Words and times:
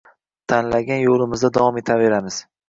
Tanlagan 0.53 1.01
yoʻlimizda 1.03 1.53
davom 1.59 1.79
etavaramiz. 1.83 2.41